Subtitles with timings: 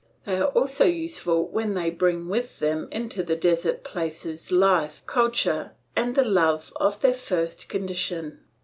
[0.25, 5.03] They are also useful when they can bring with them into the desert places life,
[5.05, 8.39] culture, and the love of their first condition.